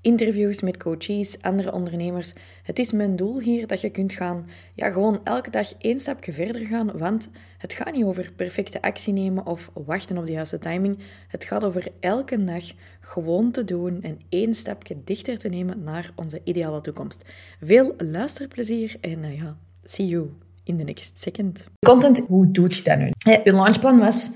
[0.00, 2.32] interviews met coaches, andere ondernemers.
[2.62, 6.32] Het is mijn doel hier dat je kunt gaan, ja, gewoon elke dag één stapje
[6.32, 10.58] verder gaan, want het gaat niet over perfecte actie nemen of wachten op de juiste
[10.58, 10.98] timing.
[11.28, 12.64] Het gaat over elke dag
[13.00, 17.24] gewoon te doen en één stapje dichter te nemen naar onze ideale toekomst.
[17.60, 20.30] Veel luisterplezier en uh, ja, see you
[20.64, 21.66] in the next second.
[21.86, 23.10] Content, hoe doe je dat nu?
[23.44, 24.30] Je launchplan was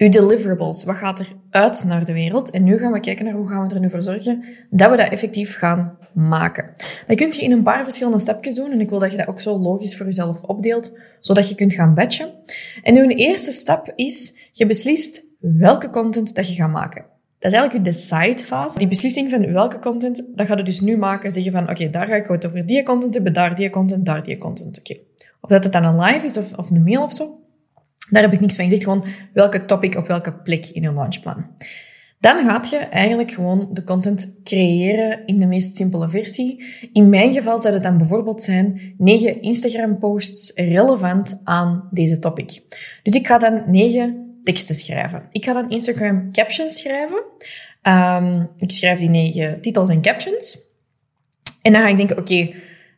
[0.00, 0.84] uw deliverables.
[0.84, 2.50] Wat gaat er uit naar de wereld?
[2.50, 4.96] En nu gaan we kijken naar hoe gaan we er nu voor zorgen dat we
[4.96, 6.72] dat effectief gaan maken.
[7.06, 8.70] Dat kun je in een paar verschillende stapjes doen.
[8.70, 11.72] En ik wil dat je dat ook zo logisch voor jezelf opdeelt, zodat je kunt
[11.72, 12.32] gaan batchen.
[12.82, 17.04] En nu een eerste stap is, je beslist welke content dat je gaat maken.
[17.38, 18.78] Dat is eigenlijk je decide fase.
[18.78, 21.32] Die beslissing van welke content, dat ga je dus nu maken.
[21.32, 24.22] Zeggen van, oké, daar ga ik het over die content hebben, daar die content, daar
[24.22, 24.78] die content.
[24.78, 24.96] Oké.
[25.40, 27.39] Of dat het dan een live is of, of een mail of zo.
[28.10, 28.82] Daar heb ik niks van gezegd.
[28.82, 31.46] Gewoon welke topic op welke plek in je launchplan.
[32.20, 36.64] Dan gaat je eigenlijk gewoon de content creëren in de meest simpele versie.
[36.92, 42.62] In mijn geval zou het dan bijvoorbeeld zijn negen Instagram posts relevant aan deze topic.
[43.02, 45.28] Dus ik ga dan negen teksten schrijven.
[45.30, 47.22] Ik ga dan Instagram captions schrijven.
[47.82, 50.58] Um, ik schrijf die negen titels en captions.
[51.62, 52.54] En dan ga ik denken, oké,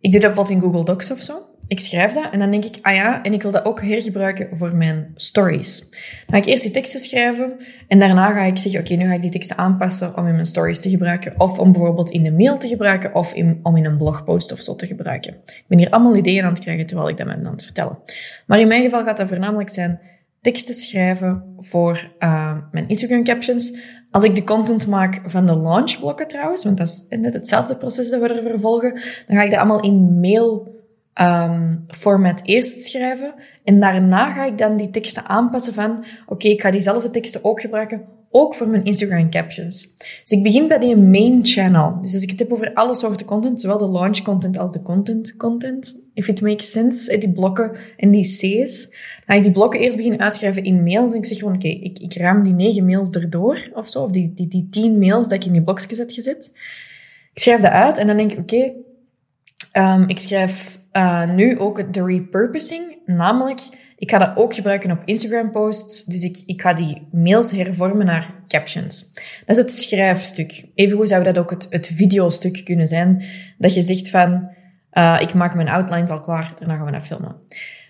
[0.00, 2.64] ik doe dat bijvoorbeeld in Google Docs of zo ik schrijf dat en dan denk
[2.64, 5.80] ik, ah ja, en ik wil dat ook hergebruiken voor mijn stories.
[5.80, 5.90] Dan
[6.26, 7.56] ga ik eerst die teksten schrijven
[7.88, 10.46] en daarna ga ik zeggen, oké, nu ga ik die teksten aanpassen om in mijn
[10.46, 13.96] stories te gebruiken of om bijvoorbeeld in de mail te gebruiken of om in een
[13.96, 15.32] blogpost of zo te gebruiken.
[15.44, 17.98] Ik ben hier allemaal ideeën aan het krijgen terwijl ik dat ben aan het vertellen.
[18.46, 20.00] Maar in mijn geval gaat dat voornamelijk zijn
[20.40, 23.76] teksten schrijven voor uh, mijn Instagram captions.
[24.10, 28.10] Als ik de content maak van de launchblokken trouwens, want dat is net hetzelfde proces
[28.10, 28.92] dat we er vervolgen,
[29.26, 30.75] dan ga ik dat allemaal in mail
[31.20, 33.34] um, format eerst schrijven.
[33.64, 37.60] En daarna ga ik dan die teksten aanpassen van, oké, ik ga diezelfde teksten ook
[37.60, 39.96] gebruiken, ook voor mijn Instagram captions.
[39.98, 41.98] Dus ik begin bij die main channel.
[42.02, 44.82] Dus als ik het heb over alle soorten content, zowel de launch content als de
[44.82, 48.90] content content, if it makes sense, die blokken en die C's, dan
[49.26, 51.12] ga ik die blokken eerst beginnen uitschrijven in mails.
[51.12, 54.10] En ik zeg gewoon, oké, ik, ik raam die negen mails erdoor, of zo, of
[54.10, 56.52] die, die, die tien mails dat ik in die blokjes heb gezet.
[57.32, 58.54] Ik schrijf dat uit en dan denk ik, oké,
[59.72, 63.60] okay, um, ik schrijf uh, nu ook de repurposing, namelijk
[63.98, 68.06] ik ga dat ook gebruiken op Instagram posts, dus ik, ik ga die mails hervormen
[68.06, 69.12] naar captions.
[69.46, 70.66] Dat is het schrijfstuk.
[70.74, 73.24] Evengoed zou dat ook het, het videostuk kunnen zijn,
[73.58, 74.50] dat je zegt van,
[74.92, 77.36] uh, ik maak mijn outlines al klaar, daarna gaan we naar filmen.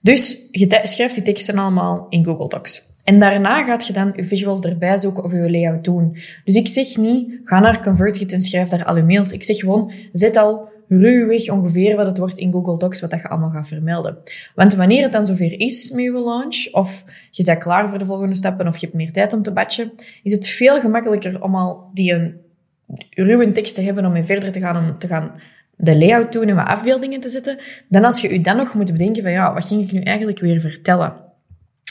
[0.00, 2.90] Dus je schrijft die teksten allemaal in Google Docs.
[3.04, 6.16] En daarna gaat je dan je visuals erbij zoeken of je layout doen.
[6.44, 9.32] Dus ik zeg niet, ga naar ConvertKit en schrijf daar al je mails.
[9.32, 10.68] Ik zeg gewoon, zet al
[11.00, 14.18] ruwweg ongeveer wat het wordt in Google Docs, wat dat je allemaal gaat vermelden.
[14.54, 18.04] Want wanneer het dan zover is met je launch, of je bent klaar voor de
[18.04, 19.92] volgende stappen, of je hebt meer tijd om te batchen,
[20.22, 22.40] is het veel gemakkelijker om al die een
[23.10, 25.32] ruwe tekst te hebben om mee verder te gaan, om te gaan
[25.76, 28.92] de layout doen en wat afbeeldingen te zetten, dan als je je dan nog moet
[28.92, 31.14] bedenken van ja, wat ging ik nu eigenlijk weer vertellen?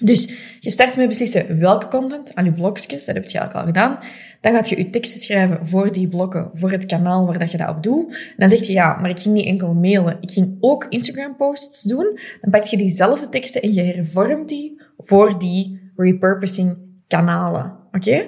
[0.00, 0.28] Dus
[0.60, 3.98] je start met beslissen welke content, aan je blokjes, dat heb je eigenlijk al gedaan.
[4.40, 7.56] Dan gaat je je teksten schrijven voor die blokken, voor het kanaal waar dat je
[7.56, 8.08] dat op doet.
[8.08, 11.36] En dan zeg je, ja, maar ik ging niet enkel mailen, ik ging ook Instagram
[11.36, 12.18] posts doen.
[12.40, 16.76] Dan pak je diezelfde teksten en je hervormt die voor die repurposing
[17.06, 17.76] kanalen.
[17.92, 18.26] Oké?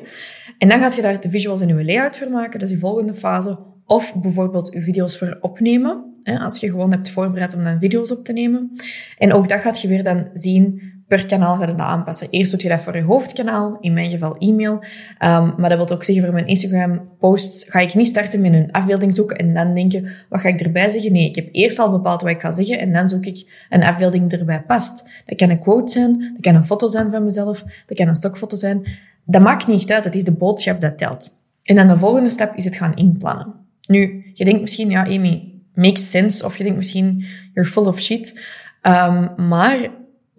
[0.59, 2.59] En dan gaat je daar de visuals en je layout voor maken.
[2.59, 3.59] Dat is je volgende fase.
[3.87, 6.12] Of bijvoorbeeld je video's voor opnemen.
[6.41, 8.73] Als je gewoon hebt voorbereid om dan video's op te nemen.
[9.19, 12.28] En ook dat gaat je weer dan zien per kanaal ga je dat aanpassen.
[12.30, 14.72] Eerst doe je dat voor je hoofdkanaal, in mijn geval e-mail.
[14.72, 18.52] Um, maar dat wil ook zeggen voor mijn Instagram posts ga ik niet starten met
[18.52, 21.12] een afbeelding zoeken en dan denken, wat ga ik erbij zeggen?
[21.12, 23.82] Nee, ik heb eerst al bepaald wat ik ga zeggen en dan zoek ik een
[23.82, 25.04] afbeelding die erbij past.
[25.26, 28.14] Dat kan een quote zijn, dat kan een foto zijn van mezelf, dat kan een
[28.14, 28.86] stokfoto zijn.
[29.25, 31.37] Dat maakt niet uit, het is de boodschap dat telt.
[31.62, 33.54] En dan de volgende stap is het gaan inplannen.
[33.87, 38.00] Nu, je denkt misschien, ja, Amy, makes sense, of je denkt misschien, you're full of
[38.00, 38.40] shit.
[38.82, 39.90] Um, maar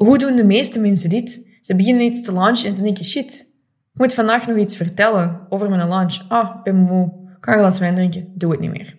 [0.05, 1.47] hoe doen de meeste mensen dit?
[1.61, 3.53] Ze beginnen iets te launchen en ze denken, shit,
[3.93, 6.25] ik moet vandaag nog iets vertellen over mijn launch.
[6.27, 7.05] Ah, ik ben moe.
[7.37, 8.31] Ik ga een glas wijn drinken.
[8.35, 8.97] Doe het niet meer.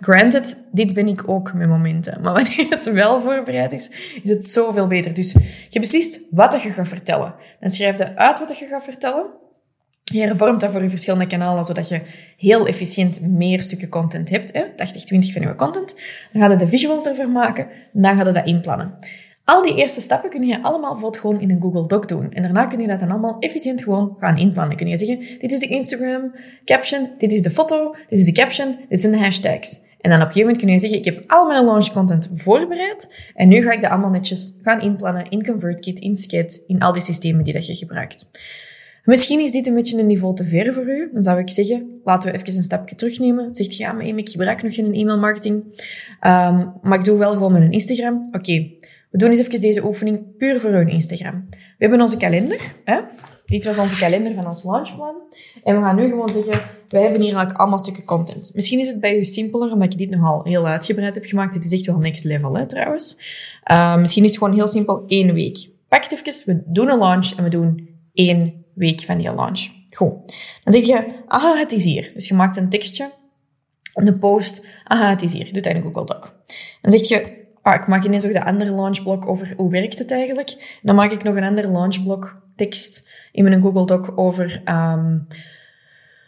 [0.00, 2.20] Granted, dit ben ik ook met momenten.
[2.22, 3.90] Maar wanneer het wel voorbereid is,
[4.22, 5.14] is het zoveel beter.
[5.14, 5.36] Dus
[5.68, 7.34] je beslist wat je gaat vertellen.
[7.60, 9.26] Dan schrijf je uit wat je gaat vertellen.
[10.04, 12.02] Je hervormt dat voor je verschillende kanalen, zodat je
[12.36, 14.52] heel efficiënt meer stukken content hebt.
[14.52, 14.62] 80-20
[15.32, 15.94] van je content.
[16.32, 17.68] Dan ga je de visuals ervoor maken.
[17.92, 18.94] Dan ga je dat inplannen.
[19.50, 22.32] Al die eerste stappen kun je allemaal bijvoorbeeld gewoon in een Google Doc doen.
[22.32, 24.76] En daarna kun je dat dan allemaal efficiënt gewoon gaan inplannen.
[24.76, 28.32] Kun je zeggen, dit is de Instagram caption, dit is de foto, dit is de
[28.32, 29.80] caption, dit zijn de hashtags.
[30.00, 32.30] En dan op een gegeven moment kun je zeggen, ik heb al mijn launch content
[32.34, 36.80] voorbereid en nu ga ik dat allemaal netjes gaan inplannen in ConvertKit, in Skate, in
[36.80, 38.30] al die systemen die dat je gebruikt.
[39.04, 41.10] Misschien is dit een beetje een niveau te ver voor u.
[41.12, 43.54] Dan zou ik zeggen, laten we even een stapje terugnemen.
[43.54, 45.54] Zegt ja, maar ik gebruik nog geen e-mail marketing.
[45.54, 48.28] Um, maar ik doe wel gewoon met een Instagram.
[48.32, 48.70] Oké,
[49.10, 51.46] we doen eens even deze oefening puur voor hun Instagram.
[51.50, 52.74] We hebben onze kalender.
[52.84, 53.00] Hè?
[53.44, 55.14] Dit was onze kalender van ons launchplan.
[55.64, 56.52] En we gaan nu gewoon zeggen,
[56.88, 58.50] wij hebben hier eigenlijk allemaal stukken content.
[58.54, 61.52] Misschien is het bij u simpeler, omdat je dit nogal heel uitgebreid hebt gemaakt.
[61.52, 63.18] Dit is echt wel next level, hè, trouwens.
[63.70, 65.68] Uh, misschien is het gewoon heel simpel één week.
[65.88, 69.68] Pak het even, we doen een launch en we doen één week van die launch.
[69.90, 70.12] Goed.
[70.64, 72.10] Dan zeg je, aha, het is hier.
[72.14, 73.10] Dus je maakt een tekstje,
[73.94, 75.44] een post, aha, het is hier.
[75.44, 76.32] Doet dat in een Google Doc.
[76.80, 77.39] Dan zeg je,
[77.74, 80.78] ah, ik maak ineens ook de andere launchblok over hoe werkt het eigenlijk.
[80.82, 85.26] Dan maak ik nog een ander launchblok tekst in mijn Google Doc over um,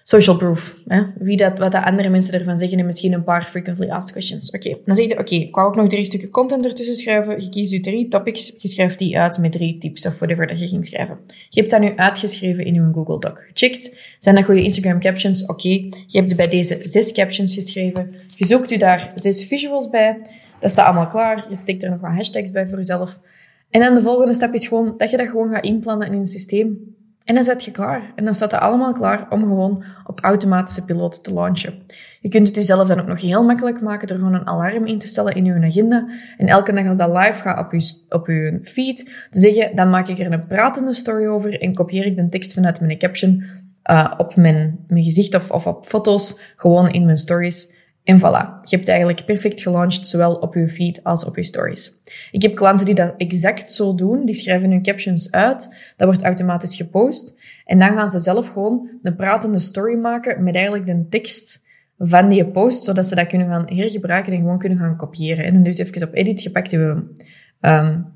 [0.03, 0.77] social proof.
[0.87, 1.03] Hè?
[1.19, 4.51] Wie dat, wat de andere mensen ervan zeggen en misschien een paar frequently asked questions.
[4.51, 7.41] Oké, dan zeg je, oké, ik wou ook nog drie stukken content ertussen schrijven.
[7.41, 10.59] Je kiest je drie topics, je schrijft die uit met drie tips of whatever dat
[10.59, 11.19] je ging schrijven.
[11.49, 13.39] Je hebt dat nu uitgeschreven in je Google Doc.
[13.53, 15.47] Gecheckt, zijn dat goede Instagram captions?
[15.47, 15.69] Oké,
[16.07, 18.15] je hebt bij deze zes captions geschreven.
[18.35, 20.19] Je zoekt u daar zes visuals bij.
[20.63, 21.45] Dat staat allemaal klaar.
[21.49, 23.21] Je steekt er nog wat hashtags bij voor jezelf.
[23.71, 26.27] En dan de volgende stap is gewoon dat je dat gewoon gaat inplannen in een
[26.27, 26.95] systeem.
[27.25, 28.13] En dan zet je klaar.
[28.15, 31.83] En dan staat het allemaal klaar om gewoon op automatische piloot te launchen.
[32.21, 34.99] Je kunt het jezelf dan ook nog heel makkelijk maken door gewoon een alarm in
[34.99, 36.09] te stellen in je agenda.
[36.37, 39.91] En elke dag als dat live gaat op je, op je feed, te zeggen, dan
[39.91, 43.45] maak ik er een pratende story over en kopieer ik de tekst vanuit mijn caption
[43.91, 47.81] uh, op mijn, mijn gezicht of, of op foto's gewoon in mijn stories.
[48.05, 51.93] En voilà, je hebt eigenlijk perfect gelaunched, zowel op je feed als op je stories.
[52.31, 54.25] Ik heb klanten die dat exact zo doen.
[54.25, 57.41] Die schrijven hun captions uit, dat wordt automatisch gepost.
[57.65, 61.65] En dan gaan ze zelf gewoon een pratende story maken met eigenlijk de tekst
[61.99, 65.45] van die post, zodat ze dat kunnen gaan hergebruiken en gewoon kunnen gaan kopiëren.
[65.45, 66.79] En dan je even op edit, je pakt je,
[67.61, 68.07] um,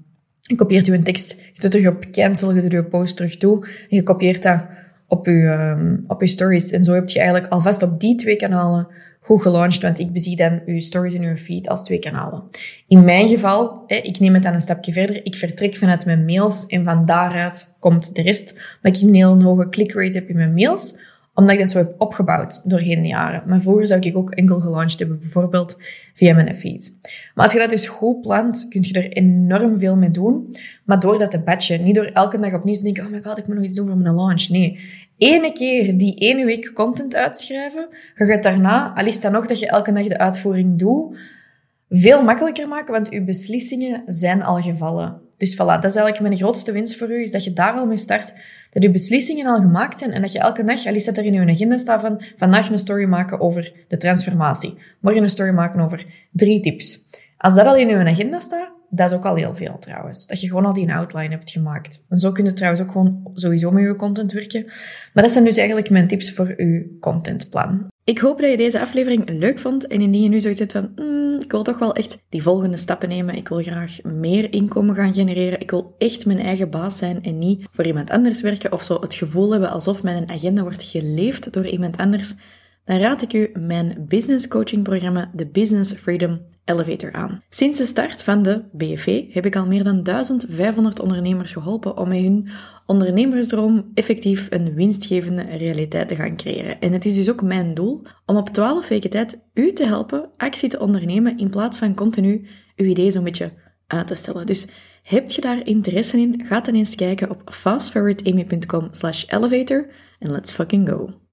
[0.41, 3.65] je kopieert je tekst, je doet terug op cancel, je doet je post terug toe
[3.65, 4.61] en je kopieert dat
[5.07, 6.71] op je, um, op je stories.
[6.71, 8.89] En zo heb je eigenlijk alvast op die twee kanalen
[9.27, 12.43] goed gelaunched, want ik bezie dan uw stories en uw feed als twee kanalen.
[12.89, 16.67] In mijn geval, ik neem het dan een stapje verder, ik vertrek vanuit mijn mails
[16.67, 18.55] en van daaruit komt de rest.
[18.83, 20.97] Omdat ik een heel hoge click rate heb in mijn mails,
[21.37, 23.43] omdat ik dat zo heb opgebouwd doorheen de jaren.
[23.47, 25.81] Maar vroeger zou ik ook enkel gelaunched hebben, bijvoorbeeld
[26.15, 26.97] via mijn feed.
[27.35, 30.55] Maar als je dat dus goed plant, kun je er enorm veel mee doen.
[30.85, 33.39] Maar door dat te batchen, niet door elke dag opnieuw te denken, oh my god,
[33.39, 34.49] ik moet nog iets doen voor mijn launch.
[34.49, 34.79] Nee,
[35.19, 39.59] ene keer die ene week content uitschrijven, je gaat daarna, al is dat nog dat
[39.59, 41.19] je elke dag de uitvoering doet,
[41.89, 45.21] veel makkelijker maken, want je beslissingen zijn al gevallen.
[45.39, 47.87] Dus voilà, dat is eigenlijk mijn grootste winst voor u, is dat je daar al
[47.87, 48.35] mee start,
[48.71, 51.25] dat je beslissingen al gemaakt zijn en dat je elke dag, al is dat er
[51.25, 55.51] in je agenda staat van, vandaag een story maken over de transformatie, morgen een story
[55.51, 56.99] maken over drie tips.
[57.37, 60.27] Als dat al in je agenda staat, dat is ook al heel veel trouwens.
[60.27, 62.05] Dat je gewoon al die outline hebt gemaakt.
[62.09, 64.65] En zo kun je trouwens ook gewoon sowieso met je content werken.
[65.13, 67.87] Maar dat zijn dus eigenlijk mijn tips voor je contentplan.
[68.07, 70.93] Ik hoop dat je deze aflevering leuk vond en indien je nu zoiets hebt van,
[70.97, 73.35] mm, ik wil toch wel echt die volgende stappen nemen.
[73.35, 75.61] Ik wil graag meer inkomen gaan genereren.
[75.61, 79.01] Ik wil echt mijn eigen baas zijn en niet voor iemand anders werken of zo
[79.01, 82.35] het gevoel hebben alsof mijn agenda wordt geleefd door iemand anders.
[82.87, 87.43] Dan raad ik u mijn business coaching programma, de Business Freedom Elevator aan.
[87.49, 92.09] Sinds de start van de BFV heb ik al meer dan 1500 ondernemers geholpen om
[92.09, 92.49] met hun
[92.87, 96.81] ondernemersdroom effectief een winstgevende realiteit te gaan creëren.
[96.81, 100.31] En het is dus ook mijn doel om op 12 weken tijd u te helpen
[100.37, 103.53] actie te ondernemen in plaats van continu uw idee zo'n beetje
[103.87, 104.47] uit te stellen.
[104.47, 104.67] Dus
[105.03, 106.45] heb je daar interesse in?
[106.47, 111.26] Ga dan eens kijken op fastforwardamy.com slash elevator en let's fucking go.